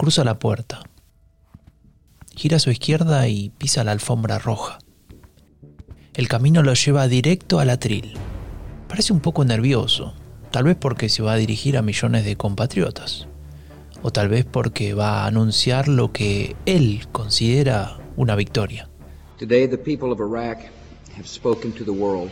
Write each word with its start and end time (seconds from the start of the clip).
cruza 0.00 0.22
la 0.22 0.38
puerta, 0.38 0.84
gira 2.32 2.58
a 2.58 2.60
su 2.60 2.70
izquierda 2.70 3.26
y 3.26 3.50
pisa 3.58 3.82
la 3.82 3.90
alfombra 3.90 4.38
roja. 4.38 4.78
El 6.14 6.28
camino 6.28 6.62
lo 6.62 6.72
lleva 6.74 7.08
directo 7.08 7.58
al 7.58 7.68
atril. 7.68 8.14
Parece 8.86 9.12
un 9.12 9.18
poco 9.18 9.44
nervioso, 9.44 10.14
tal 10.52 10.62
vez 10.62 10.76
porque 10.76 11.08
se 11.08 11.24
va 11.24 11.32
a 11.32 11.36
dirigir 11.36 11.76
a 11.76 11.82
millones 11.82 12.24
de 12.24 12.36
compatriotas, 12.36 13.26
o 14.00 14.12
tal 14.12 14.28
vez 14.28 14.44
porque 14.44 14.94
va 14.94 15.24
a 15.24 15.26
anunciar 15.26 15.88
lo 15.88 16.12
que 16.12 16.54
él 16.64 17.08
considera 17.10 17.98
una 18.16 18.36
victoria. 18.36 18.88
Today 19.36 19.66
the 19.66 19.76
people 19.76 20.12
of 20.12 20.20
Iraq 20.20 20.60
have 21.16 21.26
spoken 21.26 21.72
to 21.72 21.82
the 21.82 21.90
world, 21.90 22.30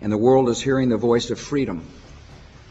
and 0.00 0.12
the 0.12 0.20
world 0.20 0.48
is 0.48 0.64
hearing 0.64 0.88
the 0.88 0.96
voice 0.96 1.32
of 1.32 1.40
freedom 1.40 1.80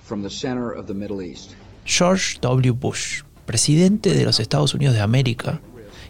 from 0.05 0.23
the 0.23 0.29
center 0.29 0.71
of 0.71 0.87
the 0.87 0.93
Middle 0.93 1.21
East. 1.21 1.53
George 1.83 2.39
W. 2.39 2.73
Bush, 2.73 3.23
presidente 3.45 4.13
de 4.13 4.25
los 4.25 4.39
Estados 4.39 4.73
Unidos 4.73 4.95
de 4.95 5.01
América, 5.01 5.61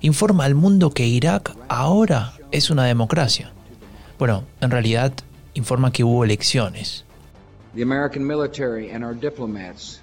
informa 0.01 0.45
al 0.45 0.55
mundo 0.55 0.91
que 0.91 1.07
Irak 1.07 1.55
ahora 1.67 2.33
es 2.51 2.69
una 2.69 2.85
democracia. 2.85 3.51
Bueno, 4.17 4.43
en 4.61 4.71
realidad 4.71 5.13
informa 5.53 5.91
que 5.91 6.03
hubo 6.03 6.23
elecciones. 6.23 7.05
The 7.73 7.83
American 7.83 8.25
military 8.25 8.91
and 8.91 9.03
our 9.03 9.13
diplomats, 9.13 9.99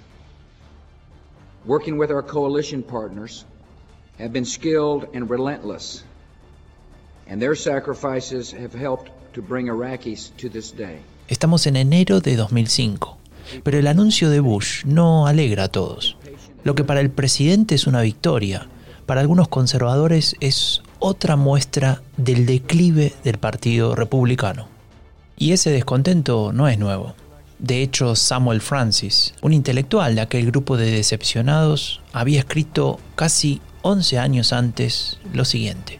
working 1.65 1.97
with 1.99 2.09
our 2.09 2.23
coalition 2.25 2.81
partners, 2.81 3.45
have 4.17 4.31
been 4.31 4.45
skilled 4.45 5.07
and 5.13 5.29
relentless, 5.29 6.03
and 7.29 7.39
their 7.39 7.55
sacrifices 7.55 8.51
have 8.51 8.73
helped 8.73 9.11
to 9.33 9.41
bring 9.41 9.67
Iraqis 9.67 10.31
to 10.37 10.49
this 10.49 10.71
day. 10.71 10.99
Estamos 11.27 11.67
en 11.67 11.75
enero 11.75 12.21
de 12.21 12.35
2005, 12.35 13.17
pero 13.63 13.77
el 13.77 13.87
anuncio 13.87 14.31
de 14.31 14.39
Bush 14.39 14.83
no 14.85 15.27
alegra 15.27 15.65
a 15.65 15.67
todos. 15.69 16.17
Lo 16.63 16.75
que 16.75 16.83
para 16.83 17.01
el 17.01 17.09
presidente 17.09 17.75
es 17.75 17.87
una 17.87 18.01
victoria, 18.01 18.67
para 19.09 19.21
algunos 19.21 19.47
conservadores 19.47 20.35
es 20.39 20.83
otra 20.99 21.35
muestra 21.35 22.03
del 22.17 22.45
declive 22.45 23.13
del 23.23 23.39
Partido 23.39 23.95
Republicano. 23.95 24.67
Y 25.35 25.53
ese 25.53 25.71
descontento 25.71 26.51
no 26.53 26.67
es 26.67 26.77
nuevo. 26.77 27.15
De 27.57 27.81
hecho, 27.81 28.15
Samuel 28.15 28.61
Francis, 28.61 29.33
un 29.41 29.53
intelectual 29.53 30.13
de 30.13 30.21
aquel 30.21 30.45
grupo 30.45 30.77
de 30.77 30.91
decepcionados, 30.91 32.01
había 32.13 32.39
escrito 32.39 32.99
casi 33.15 33.61
11 33.81 34.19
años 34.19 34.53
antes 34.53 35.17
lo 35.33 35.43
siguiente. 35.43 35.99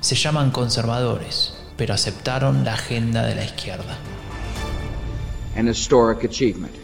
Se 0.00 0.14
llaman 0.14 0.50
conservadores, 0.50 1.54
pero 1.76 1.94
aceptaron 1.94 2.64
la 2.64 2.74
agenda 2.74 3.24
de 3.24 3.36
la 3.36 3.44
izquierda. 3.44 3.96
An 5.56 5.66
historic 5.66 6.24
achievement. 6.24 6.74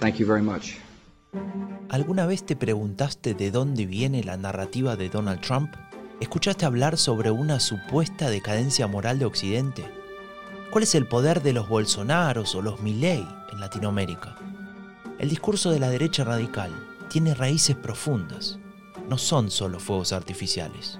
Thank 0.00 0.16
you 0.16 0.26
very 0.26 0.42
much. 0.42 0.83
¿Alguna 1.88 2.26
vez 2.26 2.44
te 2.44 2.56
preguntaste 2.56 3.34
de 3.34 3.50
dónde 3.50 3.86
viene 3.86 4.24
la 4.24 4.36
narrativa 4.36 4.96
de 4.96 5.08
Donald 5.08 5.40
Trump? 5.40 5.74
¿Escuchaste 6.20 6.64
hablar 6.64 6.96
sobre 6.96 7.30
una 7.30 7.60
supuesta 7.60 8.30
decadencia 8.30 8.86
moral 8.86 9.18
de 9.18 9.26
Occidente? 9.26 9.84
¿Cuál 10.70 10.84
es 10.84 10.94
el 10.94 11.06
poder 11.06 11.42
de 11.42 11.52
los 11.52 11.68
Bolsonaros 11.68 12.54
o 12.54 12.62
los 12.62 12.80
Milley 12.80 13.26
en 13.52 13.60
Latinoamérica? 13.60 14.36
El 15.18 15.28
discurso 15.28 15.70
de 15.70 15.78
la 15.78 15.88
derecha 15.88 16.24
radical 16.24 16.72
tiene 17.08 17.34
raíces 17.34 17.76
profundas. 17.76 18.58
No 19.08 19.18
son 19.18 19.50
solo 19.50 19.78
fuegos 19.78 20.12
artificiales. 20.12 20.98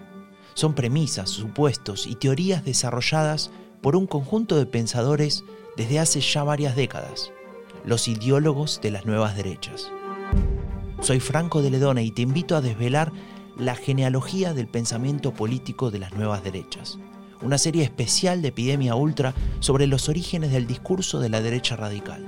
Son 0.55 0.75
premisas, 0.75 1.31
supuestos 1.31 2.07
y 2.07 2.15
teorías 2.15 2.65
desarrolladas 2.65 3.51
por 3.83 3.97
un 3.97 4.07
conjunto 4.07 4.57
de 4.57 4.67
pensadores 4.67 5.45
desde 5.77 5.99
hace 5.99 6.21
ya 6.21 6.45
varias 6.45 6.77
décadas, 6.77 7.33
los 7.85 8.07
ideólogos 8.07 8.81
de 8.81 8.93
las 8.93 9.07
nuevas 9.07 9.37
derechas. 9.37 9.91
Soy 11.05 11.21
Franco 11.21 11.61
de 11.61 11.71
Ledona 11.71 12.01
y 12.01 12.11
te 12.11 12.23
invito 12.23 12.57
a 12.57 12.63
desvelar 12.63 13.13
la 13.59 13.75
genealogía 13.75 14.55
del 14.55 14.69
pensamiento 14.69 15.35
político 15.35 15.91
de 15.91 15.99
las 15.99 16.15
nuevas 16.15 16.43
derechas. 16.43 16.99
Una 17.43 17.59
serie 17.59 17.85
especial 17.85 18.41
de 18.41 18.49
Epidemia 18.49 18.95
Ultra 18.95 19.35
sobre 19.61 19.87
los 19.87 20.09
orígenes 20.09 20.51
del 20.51 20.67
discurso 20.67 21.21
de 21.21 21.29
la 21.29 21.43
derecha 21.43 21.77
radical. 21.77 22.27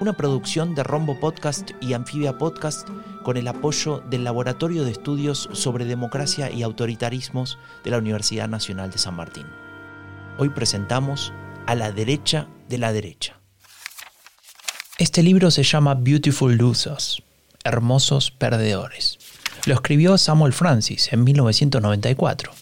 Una 0.00 0.14
producción 0.14 0.74
de 0.74 0.82
Rombo 0.82 1.20
Podcast 1.20 1.70
y 1.80 1.92
Anfibia 1.92 2.38
Podcast 2.38 2.88
con 3.22 3.36
el 3.36 3.46
apoyo 3.46 4.00
del 4.10 4.24
Laboratorio 4.24 4.82
de 4.82 4.90
Estudios 4.90 5.48
sobre 5.52 5.84
Democracia 5.84 6.50
y 6.50 6.64
Autoritarismos 6.64 7.56
de 7.84 7.92
la 7.92 7.98
Universidad 7.98 8.48
Nacional 8.48 8.90
de 8.90 8.98
San 8.98 9.14
Martín. 9.14 9.46
Hoy 10.38 10.48
presentamos 10.48 11.32
a 11.68 11.76
la 11.76 11.92
derecha 11.92 12.48
de 12.68 12.78
la 12.78 12.92
derecha. 12.92 13.38
Este 14.98 15.22
libro 15.22 15.52
se 15.52 15.62
llama 15.62 15.94
Beautiful 15.94 16.56
Losers 16.56 17.22
Hermosos 17.64 18.30
Perdedores. 18.30 19.18
Lo 19.66 19.74
escribió 19.74 20.18
Samuel 20.18 20.52
Francis 20.52 21.12
en 21.12 21.24
1994. 21.24 22.52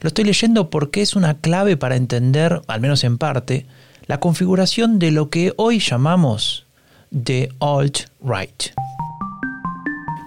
Lo 0.00 0.08
estoy 0.08 0.24
leyendo 0.24 0.70
porque 0.70 1.02
es 1.02 1.16
una 1.16 1.34
clave 1.34 1.76
para 1.76 1.96
entender, 1.96 2.62
al 2.66 2.80
menos 2.80 3.02
en 3.04 3.18
parte, 3.18 3.66
la 4.06 4.20
configuración 4.20 4.98
de 4.98 5.10
lo 5.10 5.30
que 5.30 5.52
hoy 5.56 5.80
llamamos 5.80 6.66
The 7.10 7.48
Alt-Right. 7.60 8.74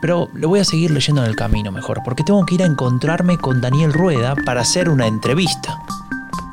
Pero 0.02 0.28
lo 0.34 0.50
voy 0.50 0.60
a 0.60 0.66
seguir 0.66 0.92
leyendo 0.92 1.24
en 1.24 1.30
el 1.30 1.36
camino 1.36 1.72
mejor, 1.72 2.02
porque 2.04 2.24
tengo 2.24 2.46
que 2.46 2.56
ir 2.56 2.64
a 2.64 2.68
encontrarme 2.68 3.38
con 3.38 3.62
Daniel 3.62 3.94
Rueda 3.94 4.36
para 4.46 4.62
hacer 4.62 4.90
una 4.90 5.08
entrevista. 5.08 5.78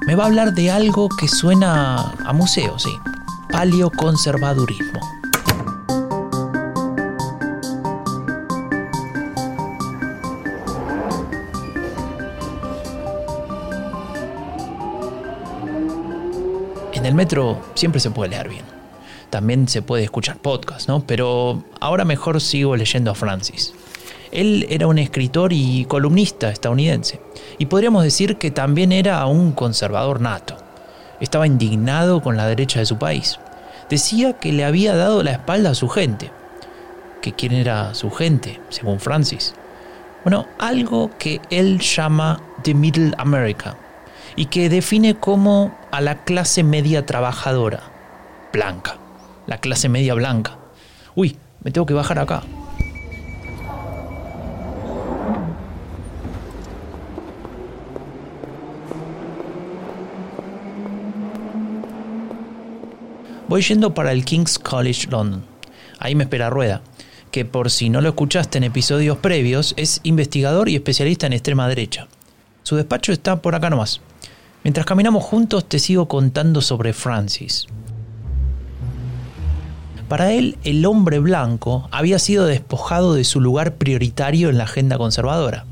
Me 0.06 0.15
va 0.15 0.25
a 0.25 0.27
hablar 0.27 0.53
de 0.53 0.71
algo 0.71 1.09
que 1.09 1.28
suena 1.28 2.12
a 2.25 2.33
museo, 2.33 2.78
sí. 2.78 2.91
Paleoconservadurismo. 3.50 5.16
El 17.06 17.15
metro 17.15 17.61
siempre 17.75 18.00
se 18.00 18.11
puede 18.11 18.31
leer 18.31 18.49
bien. 18.49 18.65
También 19.31 19.69
se 19.69 19.83
puede 19.83 20.05
escuchar 20.05 20.39
podcast, 20.39 20.89
¿no? 20.89 21.00
Pero 21.06 21.65
ahora 21.81 22.05
mejor 22.05 22.41
sigo 22.41 22.77
leyendo 22.77 23.11
a 23.11 23.15
Francis. 23.15 23.72
Él 24.33 24.67
era 24.69 24.87
un 24.87 24.99
escritor 24.99 25.53
y 25.53 25.84
columnista 25.87 26.50
estadounidense. 26.50 27.21
Y 27.59 27.66
podríamos 27.66 28.03
decir 28.03 28.37
que 28.37 28.50
también 28.50 28.93
era 28.93 29.25
un 29.27 29.53
conservador 29.53 30.21
nato. 30.21 30.56
Estaba 31.21 31.47
indignado 31.47 32.21
con 32.21 32.37
la 32.37 32.47
derecha 32.47 32.81
de 32.81 32.87
su 32.87 32.99
país. 32.99 33.39
Decía 33.89 34.34
que 34.34 34.53
le 34.53 34.65
había 34.65 34.95
dado 34.95 35.22
la 35.22 35.33
espalda 35.33 35.71
a 35.71 35.75
su 35.75 35.89
gente. 35.89 36.31
¿Que 37.22 37.33
quién 37.33 37.53
era 37.53 37.95
su 37.95 38.11
gente, 38.11 38.61
según 38.69 39.00
Francis? 39.00 39.55
Bueno, 40.25 40.47
algo 40.59 41.11
que 41.19 41.41
él 41.50 41.78
llama 41.78 42.41
The 42.62 42.75
Middle 42.75 43.15
America, 43.16 43.77
y 44.37 44.47
que 44.47 44.69
define 44.69 45.17
como 45.17 45.75
a 45.91 46.01
la 46.01 46.25
clase 46.25 46.63
media 46.63 47.07
trabajadora, 47.07 47.83
blanca, 48.53 48.99
la 49.47 49.59
clase 49.59 49.89
media 49.89 50.15
blanca. 50.15 50.59
Uy, 51.15 51.39
me 51.63 51.71
tengo 51.71 51.87
que 51.87 51.95
bajar 51.95 52.19
acá. 52.19 52.43
Voy 63.49 63.63
yendo 63.63 63.95
para 63.95 64.13
el 64.13 64.25
King's 64.25 64.59
College 64.59 65.07
London. 65.09 65.45
Ahí 65.99 66.15
me 66.15 66.25
espera 66.25 66.51
Rueda, 66.51 66.83
que 67.31 67.45
por 67.45 67.71
si 67.71 67.89
no 67.89 68.01
lo 68.01 68.09
escuchaste 68.09 68.59
en 68.59 68.65
episodios 68.65 69.19
previos, 69.19 69.73
es 69.77 70.01
investigador 70.03 70.69
y 70.69 70.75
especialista 70.75 71.27
en 71.27 71.33
extrema 71.33 71.69
derecha. 71.69 72.09
Su 72.65 72.75
despacho 72.75 73.13
está 73.13 73.41
por 73.41 73.55
acá 73.55 73.71
nomás. 73.71 74.01
Mientras 74.66 74.84
caminamos 74.84 75.22
juntos 75.22 75.69
te 75.69 75.78
sigo 75.78 76.09
contando 76.09 76.60
sobre 76.60 76.93
Francis. 76.93 77.69
Para 80.09 80.33
él, 80.33 80.59
el 80.65 80.84
hombre 80.86 81.21
blanco 81.21 81.89
había 81.92 82.18
sido 82.18 82.47
despojado 82.47 83.15
de 83.15 83.22
su 83.22 83.41
lugar 83.41 83.77
prioritario 83.77 84.51
en 84.51 84.59
la 84.59 84.65
agenda 84.65 84.98
conservadora. 84.98 85.66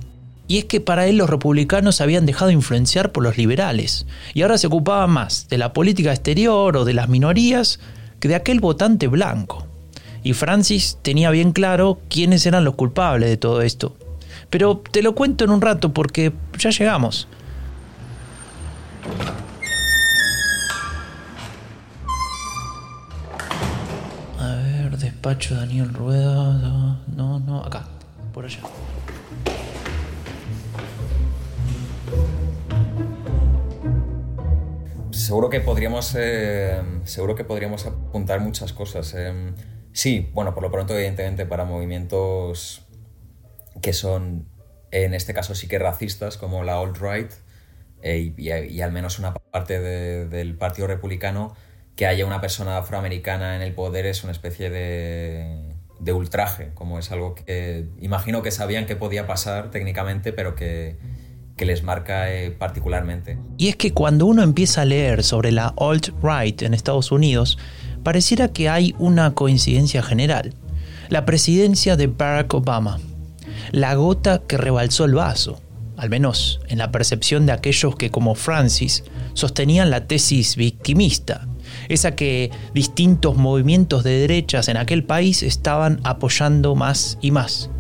Y 0.46 0.58
es 0.58 0.66
que 0.66 0.80
para 0.80 1.08
él 1.08 1.16
los 1.16 1.28
republicanos 1.28 2.00
habían 2.00 2.24
dejado 2.24 2.52
influenciar 2.52 3.10
por 3.10 3.24
los 3.24 3.36
liberales, 3.36 4.06
y 4.32 4.42
ahora 4.42 4.58
se 4.58 4.68
ocupaba 4.68 5.08
más 5.08 5.48
de 5.48 5.58
la 5.58 5.72
política 5.72 6.12
exterior 6.12 6.76
o 6.76 6.84
de 6.84 6.94
las 6.94 7.08
minorías 7.08 7.80
que 8.20 8.28
de 8.28 8.36
aquel 8.36 8.60
votante 8.60 9.08
blanco. 9.08 9.66
Y 10.22 10.34
Francis 10.34 10.98
tenía 11.02 11.32
bien 11.32 11.50
claro 11.50 11.98
quiénes 12.08 12.46
eran 12.46 12.62
los 12.62 12.76
culpables 12.76 13.28
de 13.28 13.38
todo 13.38 13.60
esto. 13.60 13.96
Pero 14.50 14.84
te 14.88 15.02
lo 15.02 15.16
cuento 15.16 15.42
en 15.42 15.50
un 15.50 15.62
rato 15.62 15.92
porque 15.92 16.32
ya 16.56 16.70
llegamos. 16.70 17.26
A 24.38 24.56
ver, 24.56 24.96
despacho 24.98 25.54
Daniel 25.54 25.92
Rueda. 25.92 27.00
No, 27.06 27.38
no, 27.40 27.64
acá, 27.64 27.86
por 28.32 28.44
allá. 28.44 28.60
Seguro 35.10 35.48
que 35.48 35.60
podríamos, 35.60 36.14
eh, 36.18 36.82
seguro 37.04 37.34
que 37.34 37.44
podríamos 37.44 37.86
apuntar 37.86 38.40
muchas 38.40 38.72
cosas. 38.72 39.14
Eh, 39.16 39.54
Sí, 39.94 40.28
bueno, 40.34 40.54
por 40.54 40.64
lo 40.64 40.72
pronto, 40.72 40.92
evidentemente, 40.92 41.46
para 41.46 41.64
movimientos 41.64 42.82
que 43.80 43.92
son, 43.92 44.48
en 44.90 45.14
este 45.14 45.32
caso, 45.34 45.54
sí 45.54 45.68
que 45.68 45.78
racistas, 45.78 46.36
como 46.36 46.64
la 46.64 46.80
alt-right, 46.80 47.30
eh, 48.04 48.34
y, 48.36 48.80
al 48.82 48.92
menos 48.92 49.18
una 49.18 49.32
parte 49.32 49.80
del 49.80 50.54
Partido 50.56 50.86
Republicano, 50.86 51.56
que 51.96 52.06
haya 52.06 52.26
una 52.26 52.42
persona 52.42 52.76
afroamericana 52.76 53.56
en 53.56 53.62
el 53.62 53.72
poder 53.72 54.04
es 54.04 54.24
una 54.24 54.32
especie 54.32 54.68
de, 54.68 56.12
ultraje, 56.12 56.70
como 56.74 56.98
es 56.98 57.10
algo 57.10 57.34
que 57.34 57.86
imagino 57.98 58.42
que 58.42 58.50
sabían 58.50 58.84
que 58.84 58.94
podía 58.94 59.26
pasar 59.26 59.70
técnicamente, 59.70 60.34
pero 60.34 60.54
que, 60.54 60.98
que 61.56 61.64
les 61.64 61.82
marca 61.82 62.30
eh, 62.30 62.50
particularmente. 62.50 63.38
Y 63.56 63.68
es 63.68 63.76
que 63.76 63.94
cuando 63.94 64.26
uno 64.26 64.42
empieza 64.42 64.82
a 64.82 64.84
leer 64.84 65.22
sobre 65.22 65.50
la 65.50 65.72
alt-right 65.78 66.60
en 66.60 66.74
Estados 66.74 67.10
Unidos, 67.10 67.58
pareciera 68.02 68.48
que 68.48 68.68
hay 68.68 68.94
una 68.98 69.32
coincidencia 69.32 70.02
general. 70.02 70.52
La 71.08 71.24
presidencia 71.24 71.96
de 71.96 72.08
Barack 72.08 72.52
Obama, 72.52 73.00
la 73.70 73.94
gota 73.94 74.42
que 74.46 74.58
rebalsó 74.58 75.06
el 75.06 75.14
vaso, 75.14 75.63
al 75.96 76.10
menos 76.10 76.60
en 76.68 76.78
la 76.78 76.90
percepción 76.90 77.46
de 77.46 77.52
aquellos 77.52 77.96
que 77.96 78.10
como 78.10 78.34
Francis 78.34 79.04
sostenían 79.34 79.90
la 79.90 80.06
tesis 80.06 80.56
victimista, 80.56 81.46
esa 81.88 82.14
que 82.14 82.50
distintos 82.72 83.36
movimientos 83.36 84.04
de 84.04 84.18
derechas 84.18 84.68
en 84.68 84.76
aquel 84.76 85.04
país 85.04 85.42
estaban 85.42 86.00
apoyando 86.04 86.74
más 86.74 87.18
y 87.20 87.30
más, 87.30 87.70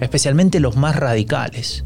especialmente 0.00 0.60
los 0.60 0.76
más 0.76 0.96
radicales. 0.96 1.84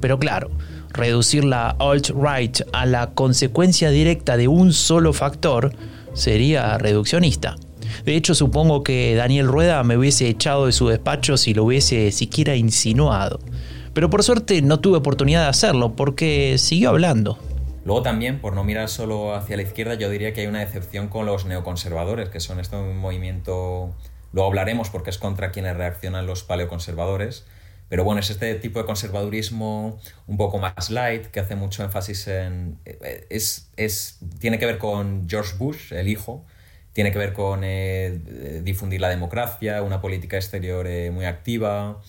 Pero 0.00 0.18
claro, 0.18 0.50
reducir 0.90 1.44
la 1.44 1.76
alt-right 1.78 2.62
a 2.72 2.86
la 2.86 3.10
consecuencia 3.10 3.90
directa 3.90 4.36
de 4.36 4.48
un 4.48 4.72
solo 4.72 5.12
factor 5.12 5.72
sería 6.14 6.78
reduccionista. 6.78 7.56
De 8.04 8.16
hecho, 8.16 8.34
supongo 8.34 8.82
que 8.82 9.14
Daniel 9.14 9.46
Rueda 9.46 9.82
me 9.84 9.96
hubiese 9.96 10.28
echado 10.28 10.66
de 10.66 10.72
su 10.72 10.88
despacho 10.88 11.36
si 11.36 11.54
lo 11.54 11.64
hubiese 11.64 12.10
siquiera 12.12 12.56
insinuado. 12.56 13.40
Pero 13.96 14.10
por 14.10 14.22
suerte 14.22 14.60
no 14.60 14.78
tuve 14.78 14.98
oportunidad 14.98 15.44
de 15.44 15.48
hacerlo 15.48 15.96
porque 15.96 16.58
siguió 16.58 16.90
hablando. 16.90 17.38
Luego 17.86 18.02
también, 18.02 18.42
por 18.42 18.52
no 18.52 18.62
mirar 18.62 18.90
solo 18.90 19.34
hacia 19.34 19.56
la 19.56 19.62
izquierda, 19.62 19.94
yo 19.94 20.10
diría 20.10 20.34
que 20.34 20.42
hay 20.42 20.48
una 20.48 20.60
decepción 20.60 21.08
con 21.08 21.24
los 21.24 21.46
neoconservadores, 21.46 22.28
que 22.28 22.38
son 22.38 22.60
este 22.60 22.76
movimiento, 22.76 23.94
luego 24.34 24.48
hablaremos 24.48 24.90
porque 24.90 25.08
es 25.08 25.16
contra 25.16 25.50
quienes 25.50 25.78
reaccionan 25.78 26.26
los 26.26 26.42
paleoconservadores, 26.42 27.46
pero 27.88 28.04
bueno, 28.04 28.20
es 28.20 28.28
este 28.28 28.54
tipo 28.56 28.80
de 28.80 28.84
conservadurismo 28.84 29.98
un 30.26 30.36
poco 30.36 30.58
más 30.58 30.90
light, 30.90 31.28
que 31.28 31.40
hace 31.40 31.56
mucho 31.56 31.82
énfasis 31.82 32.28
en... 32.28 32.78
Es, 33.30 33.70
es, 33.78 34.18
tiene 34.40 34.58
que 34.58 34.66
ver 34.66 34.76
con 34.76 35.26
George 35.26 35.56
Bush, 35.56 35.94
el 35.94 36.08
hijo, 36.08 36.44
tiene 36.92 37.12
que 37.12 37.18
ver 37.18 37.32
con 37.32 37.60
eh, 37.62 38.60
difundir 38.62 39.00
la 39.00 39.08
democracia, 39.08 39.80
una 39.80 40.02
política 40.02 40.36
exterior 40.36 40.86
eh, 40.86 41.10
muy 41.10 41.24
activa, 41.24 42.02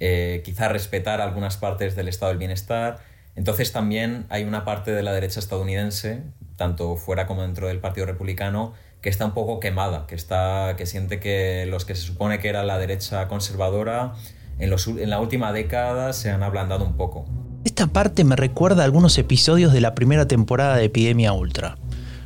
eh, 0.00 0.42
quizá 0.44 0.68
respetar 0.68 1.20
algunas 1.20 1.56
partes 1.56 1.96
del 1.96 2.08
estado 2.08 2.30
del 2.30 2.38
bienestar. 2.38 2.98
Entonces 3.34 3.72
también 3.72 4.26
hay 4.28 4.44
una 4.44 4.64
parte 4.64 4.92
de 4.92 5.02
la 5.02 5.12
derecha 5.12 5.40
estadounidense, 5.40 6.22
tanto 6.56 6.96
fuera 6.96 7.26
como 7.26 7.42
dentro 7.42 7.68
del 7.68 7.80
Partido 7.80 8.06
Republicano, 8.06 8.72
que 9.02 9.10
está 9.10 9.24
un 9.26 9.34
poco 9.34 9.60
quemada, 9.60 10.06
que, 10.06 10.14
está, 10.14 10.74
que 10.76 10.86
siente 10.86 11.20
que 11.20 11.66
los 11.68 11.84
que 11.84 11.94
se 11.94 12.02
supone 12.02 12.38
que 12.38 12.48
era 12.48 12.64
la 12.64 12.78
derecha 12.78 13.28
conservadora 13.28 14.14
en, 14.58 15.10
la 15.10 15.20
última 15.20 15.52
década 15.52 16.12
se 16.12 16.30
han 16.30 16.42
ablandado 16.42 16.84
un 16.84 16.96
poco. 16.96 17.26
Esta 17.64 17.88
parte 17.88 18.24
me 18.24 18.36
recuerda 18.36 18.82
a 18.82 18.84
algunos 18.84 19.18
episodios 19.18 19.72
de 19.72 19.80
la 19.80 19.94
primera 19.94 20.26
temporada 20.26 20.76
de 20.76 20.84
Epidemia 20.84 21.32
Ultra. 21.32 21.76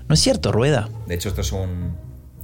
¿No 0.08 0.14
es 0.14 0.20
cierto, 0.20 0.52
Rueda? 0.52 0.88
De 1.06 1.14
hecho, 1.14 1.28
esto 1.28 1.40
es 1.40 1.52
un, 1.52 1.96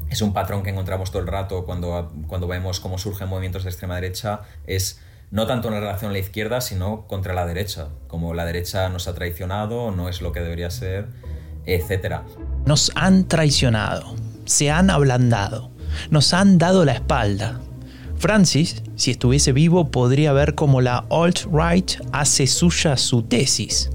es 0.08 0.22
un 0.22 0.32
patrón 0.32 0.62
que 0.62 0.70
encontramos 0.70 1.10
todo 1.10 1.22
el 1.22 1.28
rato 1.28 1.64
cuando, 1.64 2.12
cuando 2.26 2.48
vemos 2.48 2.80
cómo 2.80 2.98
surgen 2.98 3.28
movimientos 3.28 3.64
de 3.64 3.70
extrema 3.70 3.96
derecha. 3.96 4.40
Es 4.66 5.00
no 5.30 5.46
tanto 5.46 5.68
en 5.68 5.74
relación 5.74 6.10
a 6.10 6.12
la 6.12 6.18
izquierda, 6.18 6.60
sino 6.60 7.06
contra 7.06 7.34
la 7.34 7.46
derecha. 7.46 7.88
Como 8.06 8.34
la 8.34 8.44
derecha 8.44 8.88
nos 8.88 9.08
ha 9.08 9.14
traicionado, 9.14 9.90
no 9.90 10.08
es 10.08 10.22
lo 10.22 10.32
que 10.32 10.40
debería 10.40 10.70
ser, 10.70 11.08
etc. 11.66 12.20
Nos 12.64 12.92
han 12.94 13.26
traicionado, 13.26 14.14
se 14.44 14.70
han 14.70 14.90
ablandado, 14.90 15.70
nos 16.10 16.32
han 16.32 16.58
dado 16.58 16.84
la 16.84 16.92
espalda. 16.92 17.60
Francis, 18.18 18.82
si 18.94 19.10
estuviese 19.10 19.52
vivo, 19.52 19.90
podría 19.90 20.32
ver 20.32 20.54
cómo 20.54 20.80
la 20.80 21.04
alt-right 21.10 22.00
hace 22.12 22.46
suya 22.46 22.96
su 22.96 23.22
tesis. 23.22 23.90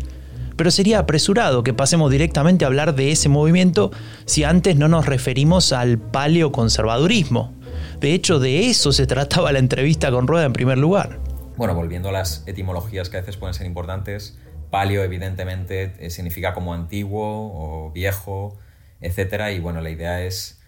Pero 0.56 0.70
sería 0.70 1.00
apresurado 1.00 1.64
que 1.64 1.74
pasemos 1.74 2.12
directamente 2.12 2.66
a 2.66 2.68
hablar 2.68 2.94
de 2.94 3.12
ese 3.12 3.30
movimiento 3.30 3.92
si 4.26 4.44
antes 4.44 4.76
no 4.76 4.88
nos 4.88 5.08
referimos 5.08 5.74
al 5.74 5.98
paleoconservadurismo. 5.98 7.52
De 8.00 8.14
hecho, 8.14 8.40
de 8.40 8.70
eso 8.70 8.92
se 8.92 9.08
trataba 9.08 9.52
la 9.52 9.60
entrevista 9.60 10.12
con 10.12 10.28
Rueda 10.28 10.46
en 10.46 10.54
primer 10.54 10.78
lugar. 10.78 11.21
Bueno, 11.58 11.76
volviendo 11.76 12.10
a 12.10 12.12
las 12.12 12.44
etimologías 12.48 13.10
que 13.10 13.18
a 13.18 13.20
veces 13.22 13.38
pueden 13.38 13.54
ser 13.54 13.68
importantes, 13.68 14.38
paleo 14.70 15.04
evidentemente 15.04 15.94
eh, 16.00 16.10
significa 16.10 16.54
como 16.54 16.74
antiguo 16.74 17.52
o 17.54 17.92
viejo, 17.92 18.58
etc. 19.02 19.52
Y 19.56 19.60
bueno, 19.60 19.82
la 19.82 19.90
idea 19.90 20.24
es 20.24 20.62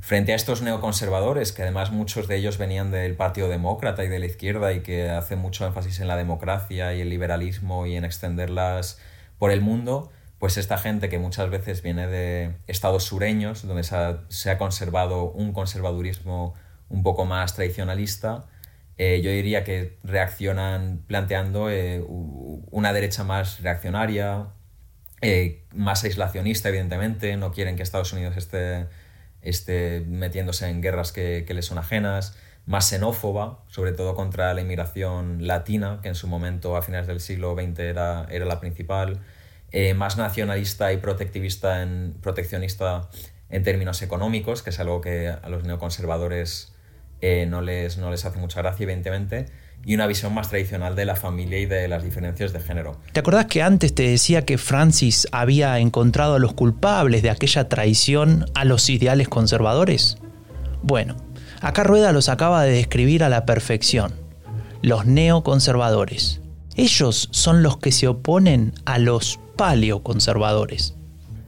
frente 0.00 0.32
a 0.32 0.36
estos 0.36 0.62
neoconservadores, 0.62 1.52
que 1.52 1.62
además 1.62 1.92
muchos 1.92 2.26
de 2.26 2.36
ellos 2.36 2.58
venían 2.58 2.90
del 2.90 3.14
Partido 3.14 3.48
Demócrata 3.48 4.04
y 4.04 4.08
de 4.08 4.18
la 4.18 4.26
izquierda 4.26 4.72
y 4.72 4.80
que 4.80 5.10
hacen 5.10 5.38
mucho 5.38 5.66
énfasis 5.66 6.00
en 6.00 6.08
la 6.08 6.16
democracia 6.16 6.94
y 6.94 7.00
el 7.00 7.10
liberalismo 7.10 7.86
y 7.86 7.96
en 7.96 8.04
extenderlas 8.04 8.98
por 9.38 9.50
el 9.50 9.60
mundo, 9.60 10.10
pues 10.38 10.56
esta 10.56 10.78
gente 10.78 11.08
que 11.08 11.18
muchas 11.18 11.50
veces 11.50 11.82
viene 11.82 12.06
de 12.06 12.56
estados 12.66 13.04
sureños, 13.04 13.66
donde 13.66 13.82
se 13.82 14.50
ha, 14.50 14.58
conservado 14.58 15.30
un 15.30 15.52
conservadurismo 15.52 16.54
un 16.88 17.02
poco 17.02 17.24
más 17.24 17.54
tradicionalista, 17.54 18.46
eh, 18.98 19.20
yo 19.22 19.30
diría 19.30 19.64
que 19.64 19.98
reaccionan 20.02 21.02
planteando 21.06 21.70
eh, 21.70 22.04
una 22.08 22.92
derecha 22.92 23.24
más 23.24 23.60
reaccionaria, 23.60 24.48
eh, 25.20 25.64
más 25.74 26.04
aislacionista, 26.04 26.68
evidentemente, 26.68 27.36
no 27.36 27.52
quieren 27.52 27.76
que 27.76 27.82
Estados 27.82 28.12
Unidos 28.12 28.36
esté 28.36 28.86
esté 29.44 30.00
metiéndose 30.08 30.68
en 30.68 30.80
guerras 30.80 31.12
que, 31.12 31.44
que 31.46 31.54
le 31.54 31.62
son 31.62 31.78
ajenas, 31.78 32.36
más 32.66 32.88
xenófoba, 32.88 33.60
sobre 33.68 33.92
todo 33.92 34.14
contra 34.14 34.54
la 34.54 34.62
inmigración 34.62 35.46
latina, 35.46 36.00
que 36.02 36.08
en 36.08 36.14
su 36.14 36.26
momento 36.26 36.76
a 36.76 36.82
finales 36.82 37.06
del 37.06 37.20
siglo 37.20 37.54
XX 37.54 37.78
era, 37.80 38.26
era 38.30 38.46
la 38.46 38.58
principal, 38.58 39.20
eh, 39.70 39.92
más 39.94 40.16
nacionalista 40.16 40.92
y 40.92 40.96
protectivista 40.96 41.82
en, 41.82 42.14
proteccionista 42.22 43.08
en 43.50 43.62
términos 43.62 44.00
económicos, 44.02 44.62
que 44.62 44.70
es 44.70 44.80
algo 44.80 45.00
que 45.00 45.28
a 45.28 45.48
los 45.48 45.64
neoconservadores 45.64 46.73
eh, 47.26 47.46
no, 47.46 47.62
les, 47.62 47.96
no 47.96 48.10
les 48.10 48.26
hace 48.26 48.38
mucha 48.38 48.60
gracia, 48.60 48.84
evidentemente, 48.84 49.46
y 49.82 49.94
una 49.94 50.06
visión 50.06 50.34
más 50.34 50.50
tradicional 50.50 50.94
de 50.94 51.06
la 51.06 51.16
familia 51.16 51.58
y 51.58 51.64
de 51.64 51.88
las 51.88 52.04
diferencias 52.04 52.52
de 52.52 52.60
género. 52.60 52.98
¿Te 53.12 53.20
acordás 53.20 53.46
que 53.46 53.62
antes 53.62 53.94
te 53.94 54.02
decía 54.02 54.44
que 54.44 54.58
Francis 54.58 55.26
había 55.32 55.78
encontrado 55.78 56.34
a 56.34 56.38
los 56.38 56.52
culpables 56.52 57.22
de 57.22 57.30
aquella 57.30 57.66
traición 57.70 58.44
a 58.54 58.66
los 58.66 58.90
ideales 58.90 59.28
conservadores? 59.28 60.18
Bueno, 60.82 61.16
acá 61.62 61.82
Rueda 61.82 62.12
los 62.12 62.28
acaba 62.28 62.62
de 62.62 62.72
describir 62.72 63.24
a 63.24 63.30
la 63.30 63.46
perfección. 63.46 64.12
Los 64.82 65.06
neoconservadores. 65.06 66.42
Ellos 66.76 67.30
son 67.30 67.62
los 67.62 67.78
que 67.78 67.90
se 67.90 68.06
oponen 68.06 68.74
a 68.84 68.98
los 68.98 69.40
paleoconservadores. 69.56 70.94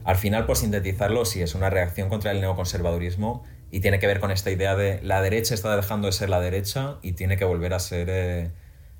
Al 0.05 0.15
final, 0.15 0.47
por 0.47 0.57
sintetizarlo, 0.57 1.23
sí 1.25 1.43
es 1.43 1.53
una 1.53 1.69
reacción 1.69 2.09
contra 2.09 2.31
el 2.31 2.41
neoconservadurismo 2.41 3.43
y 3.71 3.79
tiene 3.81 3.99
que 3.99 4.07
ver 4.07 4.19
con 4.19 4.31
esta 4.31 4.51
idea 4.51 4.75
de 4.75 5.01
la 5.03 5.21
derecha 5.21 5.53
está 5.53 5.75
dejando 5.75 6.07
de 6.07 6.13
ser 6.13 6.29
la 6.29 6.39
derecha 6.39 6.97
y 7.01 7.13
tiene 7.13 7.37
que 7.37 7.45
volver 7.45 7.73
a 7.73 7.79
ser 7.79 8.07
eh, 8.09 8.51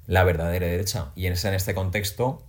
la 0.08 0.24
verdadera 0.24 0.68
derecha. 0.68 1.12
Y 1.16 1.28
es 1.28 1.46
en 1.46 1.54
este 1.54 1.74
contexto 1.74 2.44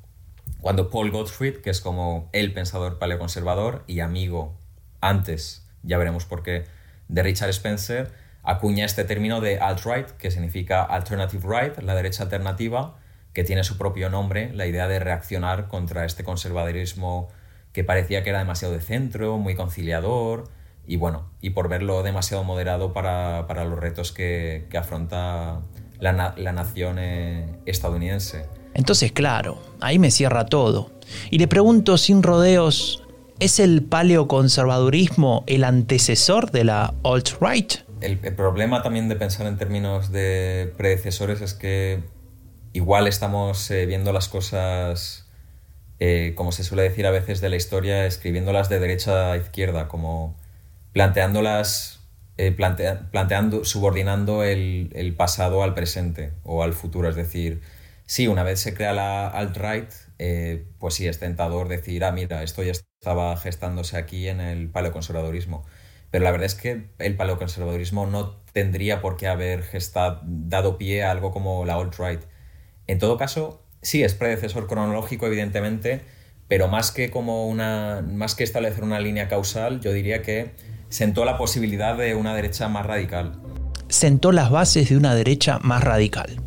cuando 0.60 0.90
Paul 0.90 1.10
Gottfried, 1.10 1.58
que 1.58 1.70
es 1.70 1.80
como 1.80 2.28
el 2.32 2.52
pensador 2.52 2.98
paleoconservador 2.98 3.84
y 3.87 4.00
amigo 4.00 4.56
antes, 5.00 5.66
ya 5.82 5.98
veremos 5.98 6.25
por 6.25 6.42
qué, 6.42 6.64
de 7.06 7.22
Richard 7.22 7.50
Spencer, 7.50 8.10
acuña 8.42 8.84
este 8.84 9.04
término 9.04 9.40
de 9.40 9.60
alt-right, 9.60 10.10
que 10.12 10.30
significa 10.30 10.82
alternative 10.82 11.46
right, 11.46 11.78
la 11.78 11.94
derecha 11.94 12.25
alternativa, 12.25 12.98
que 13.32 13.44
tiene 13.44 13.62
su 13.62 13.78
propio 13.78 14.10
nombre, 14.10 14.52
la 14.52 14.66
idea 14.66 14.88
de 14.88 14.98
reaccionar 14.98 15.68
contra 15.68 16.04
este 16.04 16.25
conservadurismo 16.25 17.28
que 17.72 17.84
parecía 17.84 18.25
que 18.25 18.30
era 18.30 18.40
demasiado 18.40 18.75
de 18.75 18.80
centro, 18.80 19.38
muy 19.38 19.54
conciliador, 19.54 20.48
y 20.88 20.97
bueno, 20.97 21.30
y 21.42 21.50
por 21.50 21.68
verlo 21.68 22.02
demasiado 22.02 22.42
moderado 22.45 22.95
para, 22.95 23.45
los 23.66 23.78
retos 23.78 24.11
que, 24.11 24.66
afronta 24.76 25.61
la, 26.00 26.52
nación 26.52 26.97
eh, 26.99 27.47
estadounidense. 27.66 28.47
Entonces, 28.73 29.12
claro, 29.12 29.61
ahí 29.80 29.99
me 29.99 30.11
cierra 30.11 30.47
todo. 30.47 30.90
Y 31.30 31.38
le 31.38 31.47
pregunto 31.47 31.99
sin 31.99 32.23
rodeos, 32.23 33.04
¿es 33.38 33.61
el 33.61 33.83
paleoconservadurismo 33.83 35.45
el 35.47 35.64
antecesor 35.64 36.50
de 36.50 36.64
la 36.64 36.95
alt-right? 37.04 37.75
El, 38.00 38.16
problema 38.18 38.83
también 38.83 39.11
de 39.11 39.16
pensar 39.16 39.47
en 39.47 39.59
términos 39.59 40.11
de 40.11 40.73
predecesores 40.78 41.42
es 41.42 41.52
que 41.52 42.02
igual 42.73 43.09
estamos 43.09 43.71
eh, 43.71 43.85
viendo 43.85 44.14
las 44.14 44.28
cosas, 44.28 45.28
eh, 45.99 46.33
como 46.35 46.50
se 46.50 46.64
suele 46.64 46.85
decir 46.85 47.07
a 47.07 47.11
veces 47.11 47.42
de 47.42 47.50
la 47.50 47.57
historia, 47.57 48.07
escribiéndolas 48.07 48.71
de 48.71 48.78
derecha 48.78 49.33
a 49.33 49.37
izquierda, 49.37 49.88
como 49.88 50.35
planteándolas 50.98 52.00
eh, 52.38 52.50
planteando, 52.50 53.64
subordinando 53.64 54.42
el, 54.42 55.14
pasado 55.16 55.62
al 55.62 55.72
presente 55.72 56.32
o 56.42 56.64
al 56.64 56.72
futuro. 56.72 57.08
Es 57.08 57.14
decir, 57.14 57.60
sí, 58.04 58.26
una 58.26 58.42
vez 58.42 58.58
se 58.58 58.74
crea 58.74 58.92
la 58.92 59.28
alt-right, 59.28 59.92
eh, 60.18 60.66
pues 60.80 60.94
sí, 60.94 61.06
es 61.06 61.20
tentador 61.20 61.68
decir, 61.68 62.02
ah, 62.04 62.10
mira, 62.10 62.42
esto 62.42 62.64
ya 62.64 62.72
estaba 62.72 63.36
gestándose 63.36 63.96
aquí 63.96 64.26
en 64.26 64.40
el 64.40 64.70
paleoconservadurismo. 64.70 65.64
Pero 66.10 66.24
la 66.24 66.32
verdad 66.32 66.46
es 66.46 66.56
que 66.56 66.88
el 66.98 67.14
paleoconservadurismo 67.14 68.06
no 68.06 68.36
tendría 68.52 69.00
por 69.00 69.16
qué 69.16 69.28
haber 69.28 69.62
gestado, 69.62 70.20
dado 70.24 70.78
pie 70.78 71.04
a 71.04 71.12
algo 71.12 71.30
como 71.30 71.64
la 71.64 71.76
alt-right. 71.76 72.22
En 72.88 72.98
todo 72.98 73.18
caso, 73.18 73.62
sí, 73.82 74.02
es 74.02 74.14
predecesor 74.14 74.66
cronológico, 74.66 75.28
evidentemente, 75.28 76.00
pero 76.48 76.66
más 76.66 76.90
que, 76.90 77.08
como 77.08 77.46
una, 77.46 78.04
más 78.04 78.34
que 78.34 78.42
establecer 78.42 78.82
una 78.82 78.98
línea 78.98 79.28
causal, 79.28 79.78
yo 79.78 79.92
diría 79.92 80.22
que 80.22 80.50
sentó 80.88 81.25
la 81.25 81.37
posibilidad 81.37 81.97
de 81.97 82.14
una 82.14 82.35
derecha 82.35 82.68
más 82.68 82.87
radical. 82.87 83.33
Sentó 83.88 84.33
las 84.33 84.50
bases 84.50 84.88
de 84.88 84.97
una 84.97 85.14
derecha 85.14 85.59
más 85.62 85.83
radical. 85.83 86.40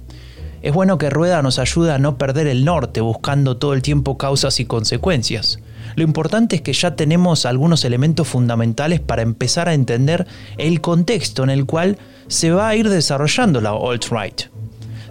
Es 0.61 0.73
bueno 0.73 0.97
que 0.97 1.09
Rueda 1.09 1.41
nos 1.41 1.57
ayude 1.57 1.91
a 1.91 1.97
no 1.97 2.17
perder 2.17 2.47
el 2.47 2.65
norte 2.65 3.01
buscando 3.01 3.57
todo 3.57 3.73
el 3.73 3.81
tiempo 3.81 4.17
causas 4.17 4.59
y 4.59 4.65
consecuencias. 4.65 5.59
Lo 5.95 6.03
importante 6.03 6.55
es 6.55 6.61
que 6.61 6.73
ya 6.73 6.95
tenemos 6.95 7.45
algunos 7.45 7.83
elementos 7.83 8.27
fundamentales 8.27 8.99
para 8.99 9.23
empezar 9.23 9.67
a 9.67 9.73
entender 9.73 10.27
el 10.57 10.79
contexto 10.79 11.43
en 11.43 11.49
el 11.49 11.65
cual 11.65 11.97
se 12.27 12.51
va 12.51 12.69
a 12.69 12.75
ir 12.75 12.89
desarrollando 12.89 13.59
la 13.59 13.71
alt-right. 13.71 14.43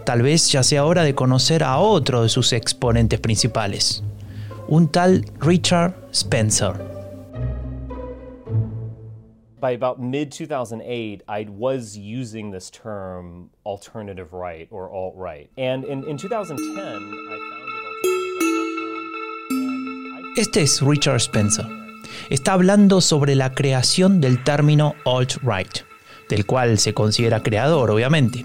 Tal 0.07 0.23
vez 0.23 0.51
ya 0.51 0.63
sea 0.63 0.85
hora 0.85 1.03
de 1.03 1.15
conocer 1.15 1.63
a 1.63 1.79
otro 1.79 2.23
de 2.23 2.29
sus 2.29 2.53
exponentes 2.53 3.21
principales, 3.21 4.03
un 4.69 4.89
tal 4.89 5.27
Richard 5.41 5.95
Spencer. 6.13 7.00
By 9.61 9.73
about 9.73 10.01
mid 10.01 10.33
2008, 10.33 11.23
I 11.29 11.47
was 11.49 11.97
using 11.97 12.51
this 12.51 12.71
term 12.71 13.51
alternative 13.65 14.33
right 14.33 14.67
or 14.71 14.91
alt 14.91 15.15
right. 15.17 15.51
And 15.59 15.85
in, 15.85 16.05
in 16.05 16.17
2010, 16.17 16.59
I 16.59 17.39
founded 17.51 17.71
Este 20.37 20.63
es 20.63 20.81
Richard 20.81 21.21
Spencer. 21.21 21.67
Está 22.31 22.53
hablando 22.53 23.01
sobre 23.01 23.35
la 23.35 23.53
creación 23.53 24.21
del 24.21 24.43
término 24.43 24.95
alt-right, 25.05 25.81
del 26.29 26.47
cual 26.47 26.79
se 26.79 26.95
considera 26.95 27.43
creador, 27.43 27.91
obviamente. 27.91 28.45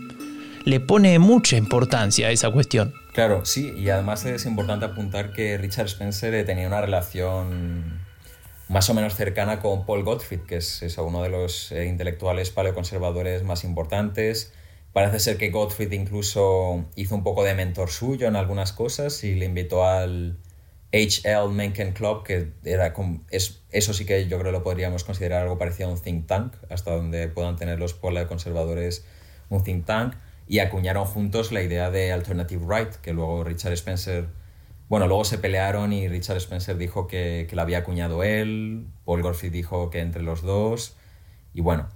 Le 0.65 0.79
pone 0.79 1.19
mucha 1.19 1.57
importancia 1.57 2.27
a 2.27 2.31
esa 2.31 2.50
cuestión. 2.50 2.93
Claro, 3.13 3.45
sí, 3.45 3.72
y 3.77 3.89
además 3.89 4.25
es 4.25 4.45
importante 4.45 4.86
apuntar 4.86 5.31
que 5.31 5.57
Richard 5.57 5.86
Spencer 5.86 6.45
tenía 6.45 6.67
una 6.67 6.81
relación 6.81 8.04
más 8.67 8.89
o 8.89 8.93
menos 8.93 9.15
cercana 9.15 9.60
con 9.60 9.86
Paul 9.86 10.03
Gottfried, 10.03 10.41
que 10.41 10.57
es, 10.57 10.98
uno 10.98 11.22
de 11.22 11.29
los 11.29 11.72
eh, 11.72 11.86
intelectuales 11.86 12.50
paleoconservadores 12.50 13.43
más 13.43 13.63
importantes. 13.63 14.53
Parece 14.93 15.19
ser 15.19 15.38
que 15.38 15.50
Gottfried 15.50 15.91
incluso 15.91 16.86
hizo 16.95 17.15
un 17.15 17.24
poco 17.24 17.43
de 17.43 17.53
mentor 17.53 17.89
suyo 17.89 18.27
en 18.27 18.36
algunas 18.36 18.72
cosas 18.72 19.24
y 19.24 19.36
le 19.36 19.45
invitó 19.45 19.86
al 19.86 20.38
HL 20.91 21.51
Mencken 21.51 21.91
Club, 21.91 22.24
que 22.24 22.53
era 22.63 22.93
es, 23.29 23.62
eso 23.72 23.93
sí 23.93 24.05
que 24.05 24.27
yo 24.27 24.39
creo 24.39 24.51
lo 24.51 24.63
podríamos 24.63 25.03
considerar 25.03 25.43
algo 25.43 25.57
parecido 25.57 25.89
a 25.89 25.91
un 25.91 26.01
think 26.01 26.25
tank, 26.25 26.53
hasta 26.69 26.95
donde 26.95 27.27
puedan 27.27 27.57
tener 27.57 27.77
los 27.79 27.93
paleoconservadores 27.93 29.05
un 29.50 29.63
think 29.63 29.86
tank, 29.86 30.15
y 30.48 30.60
acuñaron 30.60 31.05
juntos 31.05 31.51
la 31.51 31.62
idea 31.62 31.91
de 31.91 32.12
Alternative 32.12 32.63
Right, 32.67 32.95
que 32.95 33.13
luego 33.13 33.43
Richard 33.43 33.74
Spencer 33.74 34.27
bueno, 34.88 35.08
luego 35.08 35.25
se 35.25 35.38
pelearon 35.38 35.94
y 35.94 36.08
Richard 36.08 36.38
Spencer 36.38 36.77
dijo 36.77 37.08
que, 37.08 37.48
la 37.51 37.63
había 37.63 37.80
acuñado 37.80 38.24
él, 38.24 38.88
Paul 39.04 39.24
Gottfried 39.24 39.51
dijo 39.51 39.89
que 39.89 40.00
entre 40.00 40.22
los 40.22 40.44
dos. 40.44 40.96
Y 41.54 41.62
bueno, 41.62 41.88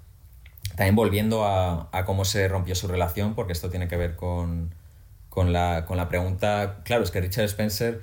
también 0.76 0.96
volviendo 0.96 1.46
a, 1.46 1.90
cómo 2.06 2.26
se 2.26 2.48
rompió 2.48 2.74
su 2.74 2.88
relación, 2.88 3.36
porque 3.36 3.54
esto 3.54 3.70
tiene 3.70 3.88
que 3.88 3.98
ver 3.98 4.16
con, 4.16 4.74
con, 5.30 5.54
la, 5.54 5.86
con 5.86 6.06
pregunta. 6.08 6.82
Claro, 6.84 7.04
es 7.04 7.12
que 7.12 7.22
Richard 7.22 7.46
Spencer, 7.46 8.02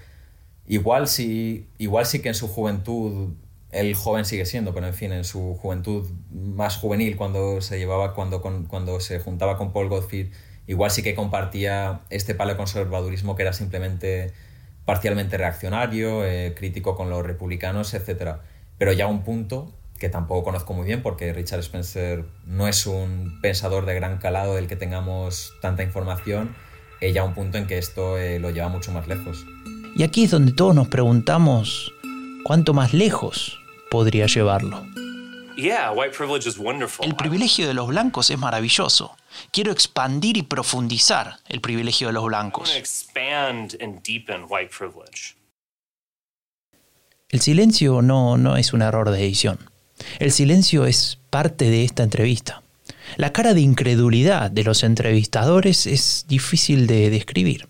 igual 0.67 1.09
sí, 1.09 1.69
igual 1.79 2.07
sí 2.07 2.23
que 2.23 2.29
en 2.29 2.35
su 2.35 2.47
juventud, 2.47 3.33
el 3.73 3.95
joven 3.97 4.25
sigue 4.25 4.47
siendo, 4.47 4.73
pero 4.73 4.87
en 4.87 4.95
fin, 4.95 5.13
en 5.13 5.25
su 5.25 5.55
juventud 5.61 6.09
más 6.31 6.77
juvenil, 6.77 7.17
cuando 7.17 7.61
se 7.61 7.79
llevaba, 7.79 8.15
cuando, 8.15 8.41
cuando 8.41 9.01
se 9.01 9.19
juntaba 9.19 9.57
con 9.57 9.73
Paul 9.73 9.89
Gottfried, 9.89 10.29
igual 10.69 10.93
sí 10.93 11.03
que 11.03 11.17
compartía 11.17 12.03
este 12.11 12.37
paleoconservadurismo 12.37 13.35
que 13.35 13.43
era 13.43 13.53
simplemente 13.53 14.33
parcialmente 14.87 15.37
reaccionario, 15.37 16.25
eh, 16.25 16.55
crítico 16.57 16.97
con 16.97 17.11
los 17.11 17.27
republicanos, 17.27 17.93
etc. 17.93 18.37
Pero 18.79 18.93
ya 18.93 19.07
un 19.07 19.23
punto 19.23 19.75
que 19.99 20.09
tampoco 20.09 20.45
conozco 20.45 20.73
muy 20.73 20.87
bien 20.87 21.03
porque 21.03 21.33
Richard 21.33 21.61
Spencer 21.61 22.25
no 22.47 22.69
es 22.69 22.87
un 22.87 23.39
pensador 23.43 23.85
de 23.85 23.95
gran 23.95 24.19
calado 24.19 24.55
del 24.55 24.69
que 24.69 24.77
tengamos 24.77 25.55
tanta 25.61 25.83
información, 25.83 26.55
eh, 27.01 27.13
ya 27.13 27.25
un 27.25 27.35
punto 27.35 27.59
en 27.59 27.67
que 27.67 27.79
esto 27.79 28.17
eh, 28.17 28.39
lo 28.39 28.51
lleva 28.51 28.69
mucho 28.69 28.93
más 28.93 29.09
lejos. 29.09 29.45
Y 29.97 30.03
aquí 30.03 30.25
es 30.25 30.31
donde 30.31 30.53
todos 30.53 30.75
nos 30.75 30.89
preguntamos 30.89 31.93
cuánto 32.45 32.73
más 32.73 32.95
lejos 32.95 33.59
podría 33.91 34.27
llevarlo. 34.27 34.87
El 35.57 37.17
privilegio 37.17 37.67
de 37.67 37.75
los 37.75 37.89
blancos 37.89 38.31
es 38.31 38.39
maravilloso. 38.39 39.17
Quiero 39.51 39.73
expandir 39.73 40.37
y 40.37 40.43
profundizar 40.43 41.39
el 41.49 41.61
privilegio 41.61 42.09
de 42.09 42.13
los 42.13 42.25
blancos. 42.25 42.73
El 47.29 47.41
silencio 47.41 48.03
no, 48.03 48.37
no 48.37 48.57
es 48.57 48.73
un 48.73 48.83
error 48.83 49.11
de 49.11 49.25
edición. 49.25 49.59
El 50.19 50.31
silencio 50.31 50.87
es 50.87 51.19
parte 51.31 51.71
de 51.71 51.85
esta 51.85 52.03
entrevista. 52.03 52.63
La 53.17 53.33
cara 53.33 53.55
de 53.55 53.61
incredulidad 53.61 54.51
de 54.51 54.65
los 54.65 54.83
entrevistadores 54.83 55.87
es 55.87 56.27
difícil 56.29 56.87
de 56.87 57.11
describir, 57.11 57.69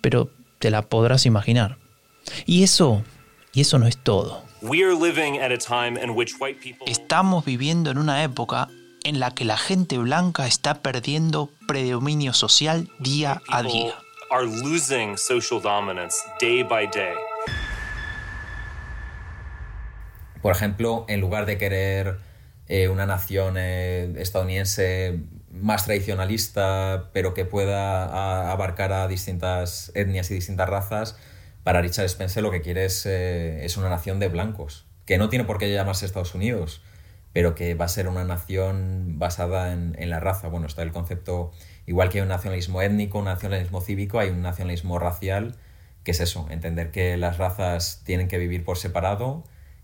pero 0.00 0.30
te 0.58 0.70
la 0.70 0.82
podrás 0.82 1.26
imaginar. 1.26 1.78
Y 2.46 2.62
eso, 2.62 3.04
y 3.54 3.60
eso 3.60 3.78
no 3.78 3.86
es 3.86 3.96
todo. 3.96 4.42
Estamos 6.86 7.44
viviendo 7.44 7.90
en 7.90 7.98
una 7.98 8.24
época 8.24 8.68
en 9.04 9.20
la 9.20 9.30
que 9.32 9.44
la 9.44 9.56
gente 9.56 9.98
blanca 9.98 10.46
está 10.46 10.74
perdiendo 10.82 11.50
predominio 11.68 12.32
social 12.32 12.90
día 12.98 13.42
a 13.48 13.62
día. 13.62 13.94
Por 20.42 20.52
ejemplo, 20.52 21.04
en 21.08 21.20
lugar 21.20 21.46
de 21.46 21.56
querer 21.58 22.18
eh, 22.66 22.88
una 22.88 23.06
nación 23.06 23.54
eh, 23.58 24.14
estadounidense 24.16 25.20
más 25.52 25.84
tradicionalista, 25.84 27.10
pero 27.12 27.34
que 27.34 27.44
pueda 27.44 28.50
abarcar 28.50 28.92
a 28.92 29.06
distintas 29.06 29.92
etnias 29.94 30.30
y 30.30 30.34
distintas 30.34 30.68
razas, 30.68 31.16
para 31.64 31.80
Richard 31.80 32.04
Spencer 32.04 32.42
lo 32.42 32.50
que 32.50 32.60
quiere 32.60 32.84
es, 32.84 33.04
eh, 33.06 33.64
es 33.64 33.76
una 33.76 33.88
nación 33.88 34.20
de 34.20 34.28
blancos, 34.28 34.86
que 35.06 35.18
no 35.18 35.28
tiene 35.30 35.44
por 35.44 35.58
qué 35.58 35.72
llamarse 35.72 36.06
Estados 36.06 36.34
Unidos, 36.34 36.82
pero 37.32 37.54
que 37.54 37.74
va 37.74 37.86
a 37.86 37.88
ser 37.88 38.06
una 38.06 38.22
nación 38.24 39.18
basada 39.18 39.72
en, 39.72 40.08
la 40.08 40.20
raza. 40.20 40.46
Bueno, 40.48 40.66
está 40.66 40.82
el 40.82 40.92
concepto, 40.92 41.50
igual 41.84 42.08
que 42.08 42.18
hay 42.18 42.22
un 42.22 42.28
nacionalismo 42.28 42.80
étnico, 42.80 43.18
un 43.18 43.24
nacionalismo 43.24 43.80
cívico, 43.80 44.20
hay 44.20 44.30
un 44.30 44.40
nacionalismo 44.40 44.98
racial, 45.00 45.56
que 46.04 46.12
es 46.12 46.20
eso, 46.20 46.46
entender 46.50 46.92
que 46.92 47.16
las 47.16 47.38
razas 47.38 48.02
tienen 48.04 48.28
que 48.28 48.38
vivir 48.38 48.62
por 48.62 48.78
separado 48.78 49.42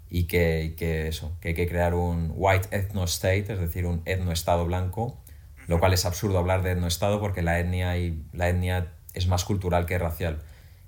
y 0.08 0.24
que, 0.24 0.76
eso, 1.08 1.36
que 1.40 1.48
hay 1.48 1.54
que 1.54 1.66
crear 1.66 1.94
un 1.94 2.32
white 2.36 2.68
ethno 2.70 3.04
state, 3.04 3.52
es 3.52 3.58
decir, 3.58 3.86
un 3.86 4.02
etno-estado 4.04 4.64
blanco, 4.64 5.18
lo 5.66 5.80
cual 5.80 5.92
es 5.92 6.04
absurdo 6.04 6.38
hablar 6.38 6.62
de 6.62 6.72
etno-estado 6.72 7.20
porque 7.20 7.42
la 7.42 7.58
etnia, 7.58 7.96
y, 7.96 8.22
la 8.32 8.48
etnia 8.48 8.92
es 9.14 9.26
más 9.26 9.44
cultural 9.44 9.86
que 9.86 9.98
racial. 9.98 10.42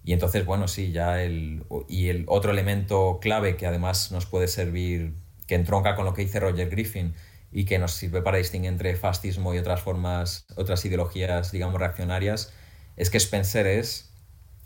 Y 0.04 0.12
entonces, 0.12 0.44
bueno, 0.44 0.68
sí, 0.68 0.92
ya 0.92 1.23
el... 1.23 1.64
Y 1.88 2.09
el 2.09 2.25
otro 2.28 2.50
elemento 2.50 3.18
clave 3.21 3.56
que 3.56 3.66
además 3.66 4.11
nos 4.12 4.26
puede 4.26 4.49
servir 4.49 5.14
que 5.47 5.54
entronca 5.54 5.94
con 5.94 6.04
lo 6.04 6.14
que 6.14 6.23
dice 6.23 6.40
Roger 6.40 6.71
Griffin 6.71 7.14
y 7.52 7.64
que 7.66 7.78
nos 7.78 7.92
sirve 7.92 8.23
para 8.23 8.38
distinguir 8.38 8.71
entre 8.71 8.97
fascismo 8.97 9.54
y 9.54 9.59
otras 9.59 9.80
formas, 9.80 10.47
otras 10.56 10.85
ideologías, 10.85 11.52
digamos, 11.52 11.78
reaccionarias, 11.78 12.52
es 12.97 13.11
que 13.11 13.18
Spencer 13.18 13.66
es, 13.66 14.11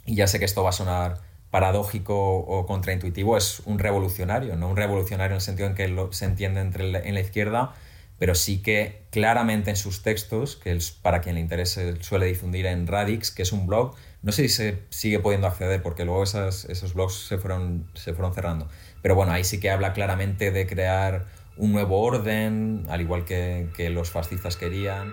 y 0.05 0.14
ya 0.16 0.26
sé 0.26 0.38
que 0.38 0.45
esto 0.45 0.62
va 0.62 0.71
a 0.71 0.73
sonar 0.73 1.21
paradójico 1.50 2.37
o 2.37 2.66
contraintuitivo, 2.66 3.37
es 3.37 3.61
un 3.64 3.78
revolucionario, 3.78 4.57
no 4.57 4.69
un 4.69 4.76
revolucionario 4.76 5.33
en 5.33 5.37
el 5.37 5.40
sentido 5.40 5.69
en 5.69 5.75
que 5.75 6.09
se 6.11 6.25
entiende 6.25 6.61
entre 6.61 7.09
en 7.09 7.14
la 7.14 7.21
izquierda, 7.21 7.75
pero 8.19 8.35
sí 8.35 8.63
que 8.63 9.07
claramente 9.11 9.71
en 9.71 9.77
sus 9.77 10.03
textos, 10.03 10.57
que 10.57 10.73
es 10.73 10.91
para 10.91 11.21
quien 11.21 11.35
le 11.35 11.41
interese 11.41 12.03
suele 12.03 12.27
difundir 12.27 12.67
en 12.67 12.87
Radix, 12.87 13.31
que 13.31 13.43
es 13.43 13.53
un 13.53 13.67
blog, 13.67 13.95
no 14.23 14.33
sé 14.33 14.43
si 14.43 14.49
se 14.49 14.83
sigue 14.91 15.19
pudiendo 15.19 15.47
acceder 15.47 15.83
porque 15.83 16.05
luego 16.05 16.23
esos 16.23 16.95
blogs 16.95 17.15
se 17.15 17.39
fueron, 17.39 17.91
se 17.95 18.15
fueron 18.15 18.35
cerrando, 18.35 18.69
pero 19.03 19.15
bueno, 19.15 19.33
ahí 19.33 19.45
sí 19.45 19.61
que 19.61 19.71
habla 19.71 19.93
claramente 19.93 20.51
de 20.51 20.67
crear 20.67 21.27
un 21.57 21.73
nuevo 21.73 22.01
orden, 22.01 22.87
al 22.89 23.01
igual 23.01 23.25
que, 23.25 23.69
que 23.77 23.91
los 23.91 24.11
fascistas 24.11 24.57
querían. 24.57 25.13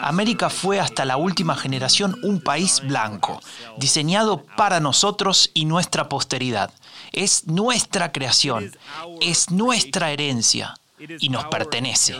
América 0.00 0.50
fue 0.50 0.80
hasta 0.80 1.04
la 1.04 1.16
última 1.16 1.54
generación 1.56 2.16
un 2.22 2.40
país 2.40 2.80
blanco, 2.86 3.40
diseñado 3.78 4.44
para 4.56 4.80
nosotros 4.80 5.50
y 5.54 5.64
nuestra 5.64 6.08
posteridad. 6.08 6.72
Es 7.12 7.46
nuestra 7.46 8.12
creación, 8.12 8.72
es 9.20 9.50
nuestra 9.50 10.12
herencia 10.12 10.74
y 11.18 11.28
nos 11.28 11.46
pertenece. 11.46 12.14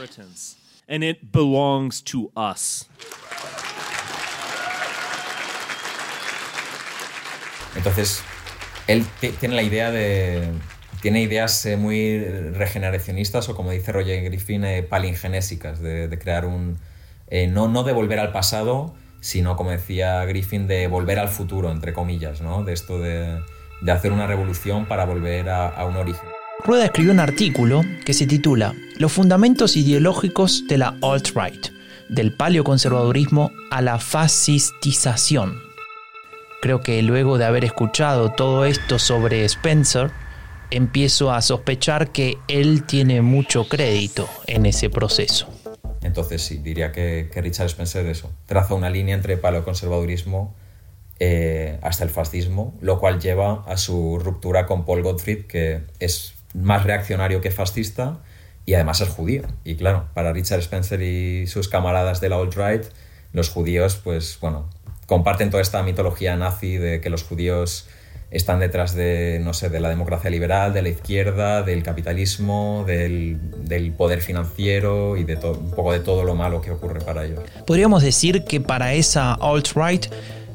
Entonces, 7.76 8.22
él 8.86 9.06
tiene 9.38 9.54
la 9.54 9.62
idea 9.62 9.90
de. 9.90 10.52
Tiene 11.00 11.22
ideas 11.22 11.64
eh, 11.66 11.76
muy 11.76 12.18
regeneracionistas 12.18 13.48
o, 13.48 13.56
como 13.56 13.70
dice 13.70 13.92
Roger 13.92 14.22
Griffin, 14.22 14.64
eh, 14.64 14.82
palingenésicas, 14.82 15.80
de, 15.80 16.18
crear 16.20 16.44
un. 16.44 16.78
Eh, 17.28 17.46
no, 17.46 17.68
no 17.68 17.84
de 17.84 17.92
volver 17.92 18.18
al 18.18 18.32
pasado, 18.32 18.94
sino, 19.20 19.56
como 19.56 19.70
decía 19.70 20.24
Griffin, 20.24 20.66
de 20.66 20.88
volver 20.88 21.18
al 21.18 21.28
futuro, 21.28 21.70
entre 21.70 21.92
comillas, 21.92 22.40
¿no? 22.40 22.64
De 22.64 22.72
esto 22.72 22.98
de, 22.98 23.40
de 23.80 23.92
hacer 23.92 24.12
una 24.12 24.26
revolución 24.26 24.86
para 24.86 25.04
volver 25.06 25.48
a, 25.48 25.84
un 25.86 25.96
origen. 25.96 26.28
Rueda 26.64 26.84
escribió 26.84 27.12
un 27.12 27.20
artículo 27.20 27.82
que 28.04 28.12
se 28.12 28.26
titula 28.26 28.74
Los 28.98 29.12
fundamentos 29.12 29.76
ideológicos 29.76 30.66
de 30.68 30.78
la 30.78 30.98
alt-right, 31.00 31.68
del 32.10 32.34
paleoconservadurismo 32.34 33.50
a 33.70 33.80
la 33.80 33.98
fascistización. 33.98 35.54
Creo 36.60 36.82
que 36.82 37.00
luego 37.02 37.38
de 37.38 37.46
haber 37.46 37.64
escuchado 37.64 38.32
todo 38.32 38.66
esto 38.66 38.98
sobre 38.98 39.46
Spencer, 39.46 40.10
empiezo 40.70 41.32
a 41.32 41.42
sospechar 41.42 42.12
que 42.12 42.38
él 42.48 42.84
tiene 42.84 43.22
mucho 43.22 43.68
crédito 43.68 44.28
en 44.46 44.66
ese 44.66 44.90
proceso. 44.90 45.48
Entonces 46.02 46.42
sí, 46.42 46.58
diría 46.58 46.92
que, 46.92 47.28
Richard 47.34 47.66
Spencer 47.66 48.06
eso, 48.06 48.30
traza 48.46 48.74
una 48.74 48.90
línea 48.90 49.14
entre 49.14 49.36
paleoconservadurismo 49.36 50.54
eh, 51.18 51.78
hasta 51.82 52.04
el 52.04 52.10
fascismo, 52.10 52.74
lo 52.80 52.98
cual 52.98 53.20
lleva 53.20 53.64
a 53.66 53.76
su 53.76 54.18
ruptura 54.18 54.66
con 54.66 54.84
Paul 54.84 55.02
Gottfried, 55.02 55.46
que 55.46 55.82
es 55.98 56.34
más 56.54 56.84
reaccionario 56.84 57.40
que 57.40 57.50
fascista 57.50 58.18
y 58.64 58.74
además 58.74 59.00
es 59.00 59.08
judío. 59.08 59.42
Y 59.64 59.76
claro, 59.76 60.06
para 60.14 60.32
Richard 60.32 60.60
Spencer 60.60 61.02
y 61.02 61.46
sus 61.46 61.68
camaradas 61.68 62.20
de 62.20 62.30
la 62.30 62.36
alt-right, 62.36 62.84
los 63.32 63.50
judíos, 63.50 64.00
pues 64.02 64.38
bueno, 64.40 64.68
comparten 65.06 65.50
toda 65.50 65.62
esta 65.62 65.82
mitología 65.82 66.36
nazi 66.36 66.76
de 66.76 67.00
que 67.00 67.10
los 67.10 67.24
judíos 67.24 67.88
están 68.30 68.60
detrás 68.60 68.94
de, 68.94 69.40
no 69.42 69.52
sé, 69.54 69.68
de 69.70 69.80
la 69.80 69.88
democracia 69.88 70.30
liberal, 70.30 70.72
de 70.72 70.82
la 70.82 70.88
izquierda, 70.88 71.62
del 71.62 71.82
capitalismo, 71.82 72.84
del, 72.86 73.38
del 73.64 73.92
poder 73.92 74.20
financiero 74.20 75.16
y 75.16 75.24
de 75.24 75.34
un 75.36 75.70
poco 75.72 75.92
de 75.92 76.00
todo 76.00 76.24
lo 76.24 76.34
malo 76.34 76.60
que 76.60 76.70
ocurre 76.70 77.00
para 77.00 77.24
ellos. 77.24 77.40
Podríamos 77.66 78.02
decir 78.02 78.44
que 78.44 78.60
para 78.60 78.94
esa 78.94 79.34
alt-right 79.34 80.06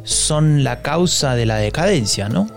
son 0.03 0.63
la 0.63 0.81
causa 0.81 1.35
de 1.35 1.45
la 1.45 1.57
decadencia, 1.57 2.29
¿no? 2.29 2.47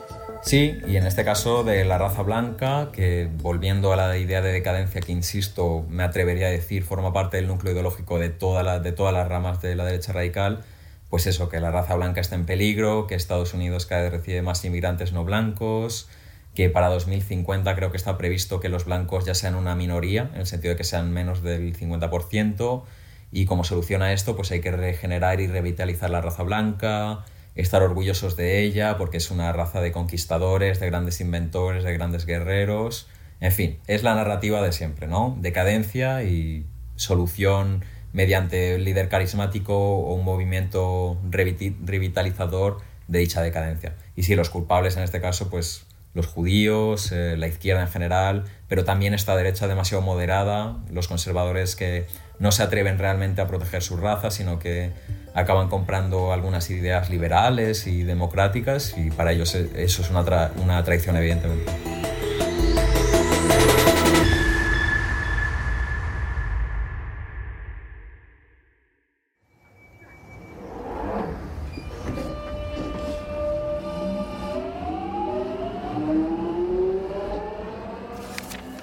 Sí, 0.43 0.79
y 0.87 0.97
en 0.97 1.07
este 1.07 1.25
caso 1.25 1.65
de 1.65 1.85
la 1.85 1.99
raza 1.99 2.23
blanca, 2.23 2.91
que 2.93 3.29
volviendo 3.43 3.93
a 3.93 3.97
la 3.97 4.17
idea 4.17 4.41
de 4.41 4.53
decadencia 4.53 5.01
que, 5.01 5.13
insisto, 5.13 5.85
me 5.91 6.05
atrevería 6.05 6.47
a 6.47 6.51
decir, 6.51 6.85
forma 6.85 7.13
parte 7.13 7.37
del 7.39 7.49
núcleo 7.49 7.73
ideológico 7.73 8.19
de, 8.19 8.31
toda 8.31 8.79
de 8.79 8.93
todas 8.93 9.13
las 9.13 9.29
ramas 9.29 9.61
de 9.61 9.75
la 9.75 9.85
derecha 9.85 10.13
radical, 10.13 10.65
pues 11.11 11.27
eso, 11.27 11.49
que 11.49 11.61
la 11.61 11.71
raza 11.71 11.95
blanca 11.95 12.21
está 12.21 12.35
en 12.35 12.47
peligro, 12.47 13.07
que 13.07 13.15
Estados 13.15 13.55
Unidos 13.55 13.87
cada 13.87 14.03
vez 14.03 14.13
recibe 14.13 14.43
más 14.43 14.65
inmigrantes 14.65 15.13
no 15.13 15.25
blancos, 15.25 16.09
que 16.55 16.69
para 16.71 16.89
2050 16.89 17.75
creo 17.77 17.91
que 17.91 17.97
está 17.97 18.19
previsto 18.19 18.61
que 18.61 18.69
los 18.69 18.85
blancos 18.85 19.25
ya 19.25 19.35
sean 19.35 19.55
una 19.55 19.75
minoría, 19.75 20.31
en 20.35 20.41
el 20.41 20.47
sentido 20.47 20.75
de 20.75 20.77
que 20.77 20.85
sean 20.85 21.13
menos 21.13 21.43
del 21.43 21.77
50%, 21.77 22.83
y 23.31 23.45
como 23.45 23.65
solución 23.65 24.03
a 24.03 24.13
esto, 24.13 24.37
pues 24.37 24.51
hay 24.51 24.61
que 24.61 24.71
regenerar 24.71 25.41
y 25.41 25.47
revitalizar 25.47 26.11
la 26.11 26.21
raza 26.21 26.43
blanca, 26.43 27.25
estar 27.55 27.83
orgullosos 27.83 28.37
de 28.37 28.63
ella, 28.63 28.97
porque 28.97 29.19
es 29.19 29.31
una 29.31 29.53
raza 29.53 29.81
de 29.81 29.93
conquistadores, 29.93 30.81
de 30.81 30.87
grandes 30.87 31.21
inventores, 31.21 31.85
de 31.85 31.93
grandes 31.93 32.27
guerreros, 32.27 33.09
en 33.41 33.53
fin, 33.53 33.79
es 33.87 34.03
la 34.03 34.15
narrativa 34.15 34.63
de 34.63 34.73
siempre, 34.73 35.07
¿no? 35.07 35.37
Decadencia 35.41 36.25
y 36.25 36.67
solución 36.97 37.85
mediante 38.13 38.77
un 38.77 38.85
líder 38.85 39.09
carismático 39.09 39.75
o 39.77 40.15
un 40.15 40.25
movimiento 40.25 41.19
revitalizador 41.31 42.79
de 43.07 43.19
dicha 43.19 43.43
decadencia. 43.43 43.95
Y 44.17 44.25
si 44.25 44.35
los 44.35 44.51
culpables 44.51 44.97
en 44.97 45.03
este 45.03 45.21
caso, 45.21 45.51
pues 45.51 45.87
los 46.15 46.27
judíos, 46.27 47.13
eh, 47.13 47.37
la 47.37 47.47
izquierda 47.47 47.83
en 47.83 47.89
general, 47.89 48.45
pero 48.67 48.85
también 48.85 49.15
esta 49.15 49.37
derecha 49.37 49.69
demasiado 49.69 50.03
moderada, 50.03 50.77
los 50.91 51.07
conservadores 51.07 51.77
que 51.77 52.07
no 52.39 52.53
se 52.53 52.63
atreven 52.63 52.99
realmente 52.99 53.41
a 53.41 53.47
proteger 53.47 53.83
su 53.83 53.97
raza, 53.97 54.31
sino 54.31 54.59
que 54.59 54.93
acaban 55.35 55.69
comprando 55.69 56.33
algunas 56.33 56.71
ideas 56.71 57.11
liberales 57.11 57.87
y 57.87 58.03
democráticas 58.03 58.95
y 58.97 59.11
para 59.11 59.33
ellos 59.33 59.55
e-, 59.55 59.85
eso 59.85 60.03
es 60.03 60.11
una, 60.11 60.51
una 60.57 60.83
traición 60.83 61.17
evidentemente. 61.17 62.18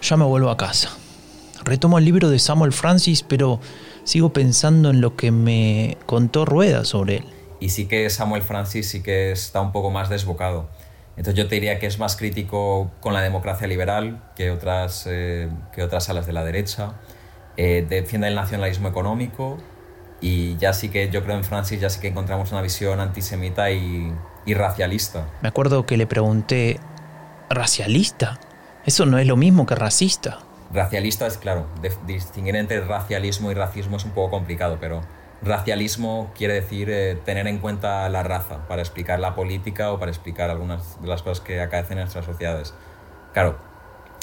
Ya 0.05 0.17
me 0.17 0.25
vuelvo 0.25 0.49
a 0.49 0.57
casa. 0.57 0.89
Retomo 1.63 1.97
el 1.97 2.05
libro 2.05 2.29
de 2.29 2.37
Samuel 2.37 2.71
Francis, 2.71 3.23
pero 3.23 3.59
sigo 4.03 4.31
pensando 4.31 4.91
en 4.91 5.01
lo 5.01 5.15
que 5.15 5.31
me 5.31 5.97
contó 6.05 6.45
Rueda 6.45 6.85
sobre 6.85 7.17
él. 7.17 7.25
Y 7.59 7.69
sí 7.69 7.87
que 7.87 8.09
Samuel 8.09 8.43
Francis 8.43 8.87
sí 8.87 9.01
que 9.01 9.31
está 9.31 9.61
un 9.61 9.71
poco 9.71 9.89
más 9.89 10.09
desbocado. 10.09 10.69
Entonces 11.17 11.35
yo 11.35 11.47
te 11.47 11.55
diría 11.55 11.79
que 11.79 11.87
es 11.87 11.97
más 11.97 12.15
crítico 12.15 12.91
con 12.99 13.13
la 13.13 13.21
democracia 13.21 13.67
liberal 13.67 14.21
que 14.35 14.51
otras, 14.51 15.07
eh, 15.09 15.49
que 15.73 15.81
otras 15.81 16.09
alas 16.09 16.27
de 16.27 16.33
la 16.33 16.43
derecha. 16.43 16.93
Eh, 17.57 17.85
defiende 17.87 18.27
el 18.27 18.35
nacionalismo 18.35 18.89
económico 18.89 19.57
y 20.21 20.57
ya 20.57 20.73
sí 20.73 20.89
que 20.89 21.09
yo 21.09 21.23
creo 21.23 21.37
en 21.37 21.43
Francis 21.43 21.79
ya 21.79 21.89
sí 21.89 22.01
que 22.01 22.09
encontramos 22.09 22.51
una 22.51 22.61
visión 22.61 22.99
antisemita 22.99 23.71
y, 23.71 24.13
y 24.45 24.53
racialista. 24.53 25.25
Me 25.41 25.47
acuerdo 25.49 25.85
que 25.85 25.97
le 25.97 26.05
pregunté, 26.05 26.79
¿racialista? 27.49 28.39
Eso 28.85 29.07
no 29.07 29.17
es 29.17 29.25
lo 29.25 29.35
mismo 29.35 29.65
que 29.65 29.73
racista. 29.73 30.39
Racialista 30.71 31.25
es, 31.25 31.39
claro, 31.39 31.65
distinguir 32.05 32.55
entre 32.55 32.81
racialismo 32.81 33.49
y 33.49 33.55
racismo 33.55 33.97
es 33.97 34.05
un 34.05 34.11
poco 34.11 34.29
complicado, 34.29 34.77
pero 34.79 35.01
racialismo 35.41 36.31
quiere 36.37 36.53
decir 36.53 36.91
eh, 36.91 37.17
tener 37.25 37.47
en 37.47 37.57
cuenta 37.57 38.07
la 38.09 38.21
raza 38.21 38.67
para 38.67 38.83
explicar 38.83 39.19
la 39.19 39.33
política 39.33 39.91
o 39.91 39.97
para 39.97 40.11
explicar 40.11 40.51
algunas 40.51 41.01
de 41.01 41.07
las 41.07 41.23
cosas 41.23 41.43
que 41.43 41.61
acaecen 41.61 41.97
en 41.97 42.03
nuestras 42.03 42.25
sociedades. 42.25 42.75
Claro, 43.33 43.57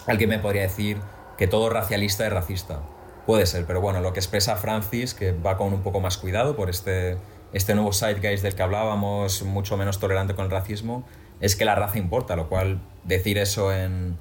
alguien 0.06 0.30
me 0.30 0.38
podría 0.38 0.62
decir 0.62 0.98
que 1.36 1.48
todo 1.48 1.68
racialista 1.68 2.24
es 2.24 2.32
racista. 2.32 2.82
Puede 3.26 3.46
ser, 3.46 3.66
pero 3.66 3.80
bueno, 3.80 4.00
lo 4.00 4.12
que 4.12 4.20
expresa 4.20 4.54
Francis, 4.54 5.12
que 5.12 5.32
va 5.32 5.56
con 5.56 5.72
un 5.72 5.82
poco 5.82 6.00
más 6.00 6.18
cuidado 6.18 6.54
por 6.54 6.70
este, 6.70 7.18
este 7.52 7.74
nuevo 7.74 7.92
zeitgeist 7.92 8.44
del 8.44 8.54
que 8.54 8.62
hablábamos, 8.62 9.42
mucho 9.42 9.76
menos 9.76 9.98
tolerante 9.98 10.36
con 10.36 10.44
el 10.44 10.50
racismo, 10.52 11.04
es 11.40 11.56
que 11.56 11.64
la 11.64 11.74
raza 11.74 11.98
importa, 11.98 12.36
lo 12.36 12.48
cual 12.48 12.80
decir 13.04 13.38
eso 13.38 13.72
en, 13.72 14.16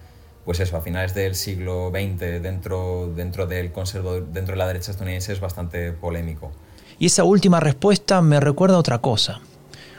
pues 0.46 0.60
eso, 0.60 0.78
a 0.78 0.82
finales 0.82 1.14
del 1.14 1.36
siglo 1.36 1.92
XX 1.92 2.42
dentro, 2.42 3.12
dentro, 3.16 3.46
del 3.46 3.72
dentro 3.72 4.54
de 4.54 4.56
la 4.56 4.68
derecha 4.68 4.92
estadounidense 4.92 5.34
es 5.34 5.40
bastante 5.40 5.92
polémico. 5.92 6.52
Y 6.98 7.08
esa 7.08 7.24
última 7.24 7.60
respuesta 7.60 8.22
me 8.22 8.40
recuerda 8.40 8.76
a 8.76 8.80
otra 8.80 9.00
cosa. 9.00 9.42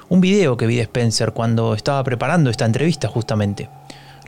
Un 0.08 0.20
video 0.20 0.56
que 0.56 0.66
vi 0.66 0.76
de 0.76 0.82
Spencer 0.82 1.32
cuando 1.32 1.74
estaba 1.74 2.02
preparando 2.04 2.50
esta 2.50 2.64
entrevista 2.64 3.08
justamente. 3.08 3.68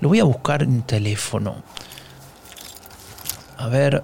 Lo 0.00 0.09
voy 0.09 0.20
a 0.20 0.24
buscar 0.24 0.62
en 0.62 0.83
teléfono. 0.83 1.62
A 3.57 3.68
ver, 3.68 4.03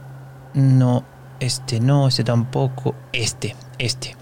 no, 0.55 1.05
este 1.41 1.81
no, 1.81 2.09
este 2.09 2.23
tampoco, 2.23 2.95
este, 3.13 3.57
este. 3.79 4.15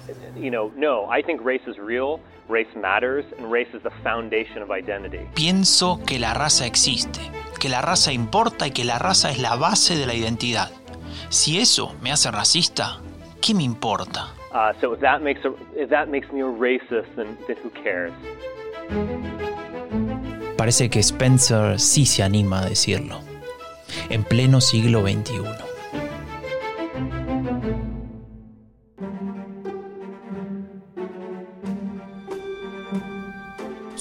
Pienso 5.35 6.01
que 6.07 6.19
la 6.19 6.35
raza 6.35 6.67
existe 6.67 7.21
que 7.59 7.69
la 7.69 7.83
raza 7.83 8.13
importa 8.13 8.67
y 8.67 8.71
que 8.71 8.85
la 8.85 8.99
raza 8.99 9.31
es 9.31 9.39
la 9.39 9.57
base 9.57 9.97
de 9.97 10.07
la 10.07 10.15
identidad. 10.15 10.71
Si 11.29 11.59
eso 11.59 11.95
me 12.01 12.13
hace 12.13 12.31
racista, 12.31 13.01
¿qué 13.43 13.55
me 13.55 13.65
importa? 13.65 14.29
Parece 20.57 20.89
que 20.89 21.01
Spencer 21.01 21.79
sí 21.79 22.07
se 22.07 22.23
anima 22.23 22.61
a 22.61 22.69
decirlo, 22.69 23.21
en 24.09 24.25
pleno 24.25 24.61
siglo 24.61 25.03
XXI. 25.03 25.68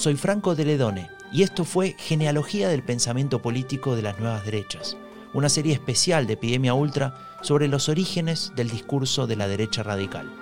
Soy 0.08 0.16
Franco 0.16 0.54
de 0.54 0.64
Ledone 0.64 1.10
y 1.30 1.42
esto 1.42 1.66
fue 1.66 1.94
Genealogía 1.98 2.70
del 2.70 2.82
Pensamiento 2.82 3.42
Político 3.42 3.94
de 3.94 4.00
las 4.00 4.18
Nuevas 4.18 4.42
Derechas, 4.42 4.96
una 5.34 5.50
serie 5.50 5.74
especial 5.74 6.26
de 6.26 6.32
Epidemia 6.32 6.72
Ultra 6.72 7.14
sobre 7.42 7.68
los 7.68 7.90
orígenes 7.90 8.54
del 8.56 8.70
discurso 8.70 9.26
de 9.26 9.36
la 9.36 9.46
derecha 9.46 9.82
radical. 9.82 10.32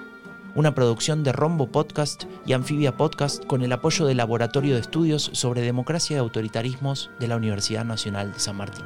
Una 0.54 0.72
producción 0.72 1.24
de 1.24 1.32
Rombo 1.32 1.66
Podcast 1.66 2.26
y 2.46 2.52
Anfibia 2.52 2.96
Podcast 2.96 3.44
con 3.44 3.62
el 3.62 3.72
apoyo 3.72 4.06
del 4.06 4.18
Laboratorio 4.18 4.74
de 4.74 4.82
Estudios 4.82 5.30
sobre 5.32 5.62
Democracia 5.62 6.14
y 6.14 6.18
Autoritarismos 6.20 7.10
de 7.18 7.26
la 7.26 7.34
Universidad 7.34 7.84
Nacional 7.84 8.32
de 8.32 8.38
San 8.38 8.54
Martín. 8.54 8.84